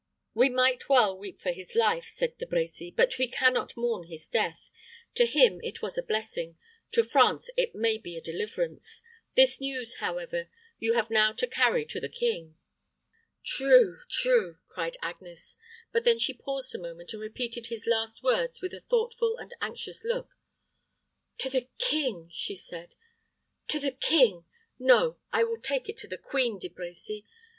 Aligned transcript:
"We 0.33 0.49
might 0.49 0.89
well 0.89 1.15
weep 1.15 1.39
for 1.39 1.51
his 1.51 1.75
life," 1.75 2.07
said 2.07 2.35
De 2.39 2.47
Brecy; 2.47 2.89
"but 2.89 3.19
we 3.19 3.27
can 3.27 3.53
not 3.53 3.77
mourn 3.77 4.07
his 4.07 4.27
death. 4.27 4.59
To 5.13 5.27
him 5.27 5.61
it 5.63 5.83
was 5.83 5.95
a 5.95 6.01
blessing; 6.01 6.57
to 6.93 7.03
France 7.03 7.51
it 7.55 7.75
may 7.75 7.99
be 7.99 8.19
deliverance. 8.19 9.03
This 9.35 9.61
news, 9.61 9.97
however, 9.97 10.49
you 10.79 10.93
have 10.93 11.11
now 11.11 11.33
to 11.33 11.45
carry 11.45 11.85
to 11.85 11.99
the 11.99 12.09
king." 12.09 12.57
"True, 13.43 13.99
true," 14.09 14.57
cried 14.69 14.97
Agnes; 15.03 15.55
but 15.91 16.03
then 16.03 16.17
she 16.17 16.33
paused 16.33 16.73
a 16.73 16.79
moment, 16.79 17.13
and 17.13 17.21
repeated 17.21 17.67
his 17.67 17.85
last 17.85 18.23
words 18.23 18.59
with 18.59 18.73
a 18.73 18.81
thoughtful 18.81 19.37
and 19.37 19.53
anxious 19.61 20.03
look. 20.03 20.29
"To 21.37 21.49
the 21.51 21.69
king!" 21.77 22.31
she 22.33 22.55
said; 22.55 22.95
"to 23.67 23.79
the 23.79 23.91
king! 23.91 24.45
No, 24.79 25.17
I 25.31 25.43
will 25.43 25.61
take 25.61 25.87
it 25.89 25.97
to 25.97 26.07
the 26.07 26.17
queen, 26.17 26.57
De 26.57 26.69
Brecy. 26.69 27.23